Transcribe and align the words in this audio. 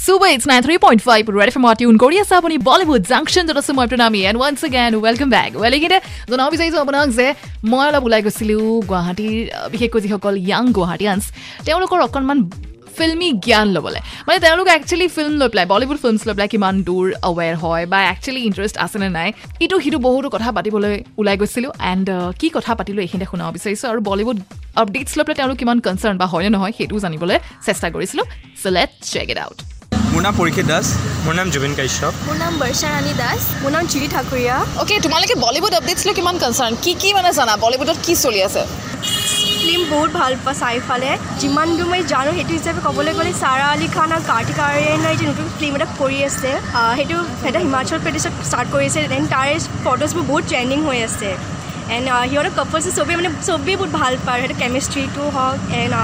Super, 0.00 0.26
it's 0.26 0.46
93.5 0.46 1.28
Red 1.38 1.50
FM 1.54 1.64
tune 1.78 1.96
কৰি 2.02 2.16
আছে 2.22 2.34
আপুনি 2.40 2.56
বলিউড 2.68 3.02
জাংচন 3.12 3.44
য'ত 3.48 3.58
আছোঁ 3.62 3.74
মই 3.78 3.86
Pranami 3.90 4.20
and 4.28 4.38
once 4.40 4.60
again 4.68 4.92
welcome 5.04 5.28
back 5.36 5.50
well 5.62 5.72
এইকেইটা 5.76 5.98
জনাব 6.30 6.48
বিচাৰিছোঁ 6.54 6.80
আপোনাক 6.84 7.08
যে 7.18 7.26
মই 7.70 7.84
অলপ 7.88 8.04
ওলাই 8.08 8.20
গৈছিলোঁ 8.26 8.62
গুৱাহাটীৰ 8.90 9.36
বিশেষকৈ 9.72 10.00
যিসকল 10.04 10.34
য়াং 10.50 10.64
গুৱাহাটীয়ানছ 10.76 11.24
তেওঁলোকৰ 11.66 11.98
অকণমান 12.06 12.38
ফিল্মি 12.96 13.28
জ্ঞান 13.46 13.66
ল'বলৈ 13.76 14.00
মানে 14.26 14.38
তেওঁলোক 14.46 14.66
একচুৱেলি 14.76 15.06
ফিল্ম 15.16 15.32
লৈ 15.40 15.48
পেলাই 15.52 15.66
বলিউড 15.72 15.98
ফিল্মছ 16.04 16.22
লৈ 16.28 16.34
পেলাই 16.36 16.48
কিমান 16.54 16.74
দূৰ 16.88 17.06
আৱেৰ 17.28 17.54
হয় 17.64 17.84
বা 17.92 17.98
একচুৱেলি 18.12 18.40
ইণ্টাৰেষ্ট 18.48 18.76
আছেনে 18.84 19.08
নাই 19.18 19.28
ইটো 19.64 19.76
সিটো 19.84 19.98
বহুতো 20.06 20.28
কথা 20.34 20.48
পাতিবলৈ 20.56 20.94
ওলাই 21.20 21.36
গৈছিলোঁ 21.40 21.72
এণ্ড 21.92 22.08
কি 22.40 22.46
কথা 22.56 22.72
পাতিলোঁ 22.78 23.00
এইখিনিতে 23.04 23.26
শুনাব 23.32 23.48
বিচাৰিছোঁ 23.56 23.86
আৰু 23.92 24.00
বলিউড 24.10 24.38
আপডেটছ 24.82 25.10
লৈ 25.16 25.22
পেলাই 25.26 25.36
তেওঁলোক 25.40 25.56
কিমান 25.62 25.78
কনচাৰ্ণ 25.86 26.16
বা 26.22 26.26
হয়নে 26.32 26.50
নহয় 26.56 26.72
সেইটোও 26.78 26.98
জানিবলৈ 27.04 27.36
চেষ্টা 27.66 27.86
কৰিছিলোঁ 27.94 28.26
so' 28.60 28.66
let 28.76 28.90
check 29.12 29.28
it 29.34 29.40
out 29.46 29.60
মোৰ 30.20 30.26
নাম 30.28 30.38
পৰীক্ষিত 30.40 30.66
দাস। 30.72 30.86
মোৰ 31.24 31.34
নাম 31.36 31.48
জুবিন 31.52 31.74
কাশ্যপ। 31.76 32.12
মোৰ 32.28 32.36
নাম 32.40 32.52
বৰ্ষা 32.62 32.88
ৰাণী 32.94 33.12
দাস। 33.20 33.40
মোৰ 33.62 33.70
নাম 33.76 33.84
চিৰি 33.92 34.08
ঠাকুৰীয়া। 34.14 34.56
অ'কে 34.82 34.94
তোমালোকে 35.04 35.34
বলিউড 35.44 35.74
আপডেটছ 35.78 36.02
লৈ 36.06 36.14
কিমান 36.18 36.36
কনচাৰ্ণ 36.42 36.74
কি 36.84 36.92
কি 37.00 37.08
মানে 37.18 37.30
জানা? 37.38 37.54
বলিউডত 37.64 37.98
কি 38.06 38.12
চলি 38.24 38.40
আছে? 38.48 38.62
ফিল্ম 39.62 39.82
বহুত 39.92 40.10
ভাল 40.20 40.32
পোৱা 40.42 40.54
চাৰিওফালে 40.62 41.10
যিমান 41.40 41.68
দূৰ 41.76 41.88
মই 41.92 42.00
জানো 42.12 42.30
সেইটো 42.38 42.52
হিচাপে 42.58 42.80
ক'বলৈ 42.86 43.12
গ'লে 43.18 43.32
ছাৰা 43.42 43.66
আলি 43.74 43.88
খান 43.94 44.08
আৰু 44.16 44.22
কাৰ্তিক 44.30 44.58
আৰ্যনৰ 44.66 45.14
যে 45.20 45.24
নতুন 45.30 45.46
ফিল্ম 45.58 45.74
এটা 45.78 45.88
কৰি 46.00 46.18
আছে 46.28 46.50
সেইটো 46.98 47.16
এটা 47.48 47.58
হিমাচল 47.66 47.98
প্ৰদেশত 48.04 48.34
ষ্টাৰ্ট 48.48 48.68
কৰিছে 48.74 48.98
দেন 49.12 49.22
তাৰে 49.34 49.54
ফটোজবোৰ 49.84 50.24
বহুত 50.30 50.44
ট্ৰেণ্ডিং 50.50 50.78
হৈ 50.88 50.98
আছে। 51.08 51.30
এণ্ড 51.94 52.06
সিহঁতৰ 52.30 52.52
কাপলছ 52.58 52.86
চবেই 52.98 53.16
মানে 53.20 53.30
চবেই 53.48 53.76
বহুত 53.80 53.90
ভাল 54.00 54.12
পায়। 54.26 54.38
সিহঁতৰ 54.40 54.58
কেমেষ্ট্ৰিটো 54.62 55.22
হওক 55.36 55.56
এণ্ড 55.80 55.94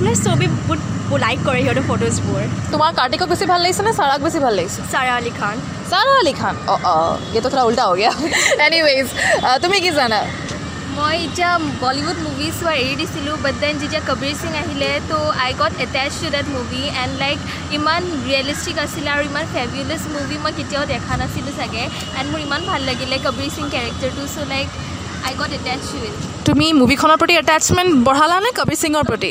মানে 0.00 0.14
চবেই 0.24 0.48
বহুত 0.54 0.80
লাইক 1.24 1.38
কৰে 1.46 1.60
সিহঁতৰ 1.64 1.84
ফটোজবোৰ 1.88 2.42
তোমাৰ 2.72 2.90
কাৰ্তিকক 2.98 3.28
বেছি 3.32 3.44
ভাল 3.52 3.60
লাগিছে 3.64 3.82
নে 3.86 3.92
চাৰাক 4.00 4.20
বেছি 4.26 4.38
ভাল 4.44 4.54
লাগিছে? 4.58 4.80
চাৰা 4.92 5.12
আলী 5.20 5.32
খান। 5.40 5.56
চাৰা 5.90 6.12
আলি 6.20 6.32
খান। 6.40 6.54
অঁ 6.72 6.78
অঁ 6.92 7.12
এইটো 7.36 7.48
থোৰা 7.52 7.62
উল্টা 7.68 7.84
হৈ 7.88 7.96
গেল। 8.02 8.14
এনিৱেইজ 8.66 9.06
তুমি 9.62 9.76
কি 9.84 9.90
জানা? 9.98 10.20
মই 11.00 11.16
এতিয়া 11.26 11.50
বলিউড 11.84 12.18
মুভি 12.26 12.46
চোৱা 12.58 12.72
এৰি 12.84 12.94
দিছিলোঁ 13.00 13.34
বাট 13.44 13.54
দেন 13.62 13.74
যেতিয়া 13.82 14.02
কবিৰ 14.08 14.34
সিং 14.40 14.52
আহিলে 14.62 14.90
তো 15.10 15.18
I 15.44 15.50
got 15.60 15.72
attached 15.84 16.12
to 16.22 16.28
that 16.34 16.46
movie 16.56 16.82
and 17.02 17.12
like 17.22 17.38
ইমান 17.78 18.02
ৰিয়েলিষ্টিক 18.28 18.76
আছিলে 18.84 19.08
আৰু 19.14 19.22
ইমান 19.30 19.44
ফেবিউলাছ 19.54 20.02
মুভি 20.16 20.36
মই 20.44 20.52
কেতিয়াও 20.58 20.84
দেখা 20.94 21.14
নাছিলোঁ 21.20 21.54
চাগে। 21.58 21.84
এণ্ড 22.18 22.28
মোৰ 22.32 22.40
ইমান 22.46 22.62
ভাল 22.70 22.80
লাগিলে 22.88 23.16
Kabir 23.26 23.48
Singh 23.56 23.64
কেৰেক্টাৰটো 23.74 24.22
so' 24.34 24.48
like 24.52 24.68
I 25.26 25.32
got 25.40 25.50
attached 25.58 25.80
to 25.90 25.98
it 26.08 26.16
তুমি 26.48 26.66
মুভিখনৰ 26.80 27.16
প্ৰতি 27.20 27.34
এটাচমেণ্ট 27.42 27.90
বঢ়ালা 28.06 28.36
নে 28.44 28.50
কবিৰ 28.58 28.78
সিঙৰ 28.82 29.02
প্ৰতি? 29.10 29.30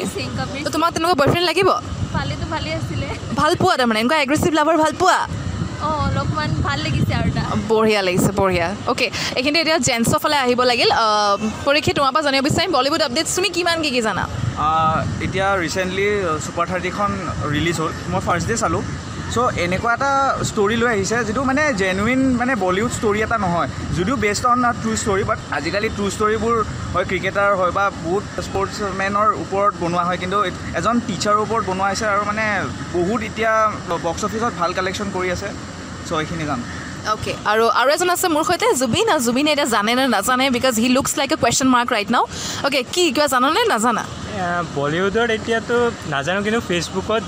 তোমাক 0.76 0.90
তেনেকুৱা 0.96 1.16
বয়ফ্ৰেণ্ড 1.22 1.46
লাগিব? 1.50 1.70
পালেতো 2.16 2.46
ভালেই 2.54 2.74
আছিলে। 2.80 3.08
ভাল 3.40 3.52
পোৱা 3.62 3.76
তাৰমানে 3.80 4.00
এনেকুৱা 4.02 4.18
এগ্ৰেছিভ 4.24 4.52
লাভাৰ 4.60 4.76
ভাল 4.84 4.94
পোৱা? 5.02 5.20
অঁ 5.88 5.98
অলপমান 6.08 6.50
ভাল 6.66 6.80
লাগিছে 6.86 7.14
আৰু 7.20 7.30
তাত 7.36 7.48
বঢ়িয়া 7.72 8.02
লাগিছে 8.08 8.32
বঢ়িয়া। 8.40 8.68
অ'কে 8.92 9.08
এইখিনিতে 9.38 9.62
এতিয়া 9.64 9.80
জেন্টছৰ 9.90 10.20
ফালে 10.24 10.38
আহিব 10.46 10.62
লাগিল। 10.72 10.90
পৰীক্ষা 11.68 11.92
তোমাৰ 11.98 12.12
পৰা 12.16 12.24
জানিব 12.28 12.42
বিচাৰিম। 12.48 12.72
বলিউড 12.78 13.02
আপডেটছ 13.08 13.30
তুমি 13.38 13.50
কিমান 13.58 13.78
কি 13.84 13.90
কি 13.96 14.02
জানা? 14.08 14.24
এতিয়া 15.26 15.48
ৰিচেণ্টলি 15.64 16.08
ছুপাৰ 16.46 16.66
থাৰ্টিখন 16.72 17.12
ৰিলিজ 17.54 17.76
হ'ল। 17.82 17.92
মই 18.12 18.22
ফাৰ্ষ্ট 18.28 18.46
ডে 18.50 18.56
চালোঁ। 18.64 18.82
চ' 19.34 19.38
এনেকুৱা 19.66 19.92
এটা 19.98 20.12
ষ্টৰি 20.50 20.76
লৈ 20.82 20.90
আহিছে 20.96 21.18
যিটো 21.28 21.42
মানে 21.50 21.64
জেনুইন 21.82 22.22
মানে 22.40 22.54
বলিউড 22.66 22.92
ষ্টৰি 23.00 23.20
এটা 23.26 23.38
নহয়। 23.46 23.70
যদিও 23.98 24.16
based 24.26 24.44
on 24.52 24.60
true 24.82 24.92
story 25.04 25.24
but 25.30 25.40
আজিকালি 25.58 25.90
ট্ৰু 25.98 26.06
ষ্টৰিবোৰ 26.16 26.56
হয় 26.94 27.06
ক্ৰিকেটাৰ 27.10 27.52
হয় 27.60 27.74
বা 27.78 27.86
বহুত 28.06 28.24
স্পৰ্টছমেনৰ 28.48 29.28
ওপৰত 29.44 29.74
বনোৱা 29.84 30.04
হয়। 30.08 30.20
কিন্তু 30.24 30.38
এজন 30.80 30.96
টিচাৰৰ 31.08 31.40
ওপৰত 31.46 31.64
বনোৱা 31.70 31.88
হৈছে 31.92 32.06
আৰু 32.14 32.22
মানে 32.30 32.46
বহুত 32.98 33.20
এতিয়া 33.30 33.52
বক্স 34.06 34.22
অফিচত 34.28 34.52
ভাল 34.60 34.72
কালেকশ্যন 34.78 35.08
কৰি 35.16 35.30
আছে। 35.36 35.48
চ' 36.08 36.12
এইখিনি 36.22 36.46
জানো। 36.50 36.64
অ'কে 37.14 37.34
আৰু 37.52 37.66
আৰু 37.80 37.90
এজন 37.96 38.10
আছে 38.16 38.28
মোৰ 38.36 38.44
সৈতে 38.50 38.68
জুবিন। 38.82 39.08
আৰু 39.14 39.22
জুবিনে 39.28 39.50
এতিয়া 39.54 39.68
জানে 39.76 39.92
নে 40.00 40.06
নাজানে? 40.16 40.46
Because 40.58 40.74
he 40.84 40.88
looks 40.96 41.12
like 41.20 41.32
a 41.34 41.38
question 41.42 41.68
mark 41.76 41.90
right 41.96 42.10
now 42.16 42.24
okay 42.66 42.80
কি 42.94 43.04
কিবা 43.16 43.28
জানানে? 43.36 43.62
নাজানা? 43.74 44.04
বলিউডত 44.78 45.30
এতিয়াতো 45.38 45.78
নাজানো 46.14 46.40
কিন্তু 46.46 46.60
ফেচবুকত 46.70 47.24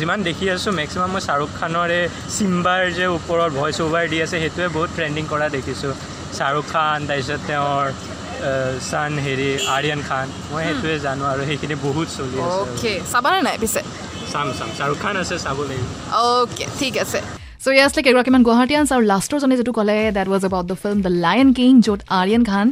যিমান 0.00 0.18
দেখি 0.28 0.46
আছোঁ 0.54 0.72
মেক্সিমাম 0.80 1.10
মই 1.14 1.22
শ্বাহৰুখ 1.26 1.50
খানৰে 1.60 2.00
চিম্বাৰ 2.36 2.82
যে 2.98 3.06
ওপৰত 3.18 3.50
ভইচ 3.60 3.76
অভাৰ 3.86 4.04
দি 4.12 4.18
আছে 4.24 4.36
সেইটোৱে 4.42 4.68
বহুত 4.76 4.90
ট্ৰেণ্ডিং 4.96 5.24
কৰা 5.32 5.46
দেখিছোঁ। 5.56 5.92
শ্বাহৰুখ 6.36 6.64
খান 6.74 6.98
তাৰপিছত 7.08 7.40
তেওঁৰ 7.48 7.84
ছান 8.88 9.10
হেৰি 9.26 9.50
আৰ্যন 9.76 10.00
খান 10.08 10.26
মই 10.52 10.62
সেইটোৱে 10.66 10.96
জানো 11.06 11.24
আৰু 11.32 11.42
সেইখিনি 11.48 11.74
বহুত 11.86 12.06
চলি 12.16 12.36
আছে। 12.44 12.58
অ'কে 12.60 12.92
চাবানে 13.12 13.40
নাই 13.48 13.56
পিছে? 13.62 13.80
চাম 14.32 14.46
চাম। 14.58 14.68
শ্বাহৰুখ 14.76 14.98
খান 15.04 15.14
আছে 15.22 15.34
চাব 15.44 15.58
লাগিব। 15.68 15.88
অ'কে 16.24 16.64
ঠিক 16.80 16.94
আছে। 17.04 17.20
চ' 17.62 17.74
ইয়াৰ 17.76 17.86
আছিলে 17.88 18.02
কেইগৰাকীমান 18.06 18.42
গুৱাহাটীয়ানছ 18.48 18.90
আৰু 18.96 19.04
লাষ্টৰ 19.12 19.38
জনে 19.42 19.56
যিটো 19.60 19.72
ক'লে 19.78 19.96
that 20.16 20.26
was 20.32 20.42
about 20.48 20.66
the 20.70 20.76
film 20.82 20.98
the 21.06 21.12
lion 21.24 21.48
king 21.58 21.70
য'ত 21.86 22.00
আৰ্যন 22.20 22.42
খান 22.50 22.66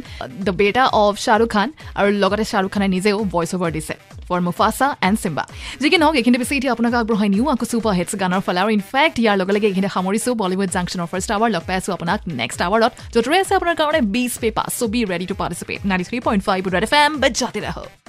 দ্য 0.47 0.53
বেটা 0.59 0.83
অফ 1.03 1.13
শ্বাহৰুখ 1.25 1.49
খান 1.55 1.67
আৰু 1.99 2.09
লগতে 2.23 2.45
শ্বাহৰুখ 2.51 2.71
খানে 2.75 2.87
নিজেও 2.95 3.17
ভইচ 3.33 3.51
অভাৰ 3.57 3.71
দিছে। 3.77 3.95
ফৰ 4.27 4.39
মুফাছা 4.47 4.87
এণ্ড 5.07 5.17
চিম্বা 5.23 5.43
যি 5.81 5.87
কি 5.91 5.97
নহওক 6.01 6.15
এইখিনি 6.19 6.37
বেছি 6.41 6.53
এতিয়া 6.57 6.71
আপোনাক 6.75 6.93
আগবঢ়াই 6.99 7.29
নিওঁ 7.33 7.47
আকৌ 7.53 7.65
চুপাৰ 7.71 7.93
হিটছ 7.99 8.13
গানৰ 8.21 8.41
ফালে 8.45 8.59
আৰু 8.63 8.69
ইনফেক্ট 8.77 9.15
ইয়াৰ 9.23 9.35
লগে 9.41 9.53
লগে 9.55 9.67
এইখিনি 9.69 9.89
সামৰিছোঁ 9.95 10.33
বলিউড 10.41 10.69
জাংচনৰ 10.75 11.07
ফাৰ্ষ্ট 11.11 11.29
আৱাৰ 11.35 11.49
লগ 11.55 11.63
পাই 11.67 11.75
আছোঁ 11.79 11.91
আপোনাক 11.97 12.19
নেক্সট 12.39 12.59
আৱাৰত 12.67 12.91
য'ত 13.13 13.25
ৰৈ 13.29 13.39
আছে 13.43 13.53
আপোনাৰ 13.59 13.75
কাৰণে 13.81 13.99
বিছ 14.15 14.33
paper 14.43 14.67
so' 14.77 14.89
be 14.93 14.99
ready 15.11 15.25
to 15.31 15.35
participate 15.41 15.79
ninety 15.89 16.05
three 16.09 16.17
point 16.27 16.41
five 16.47 16.61
red 16.75 16.83
F 16.87 16.93
M 17.01 17.11
বাজাতে 17.23 17.61
ৰাহ 17.67 18.04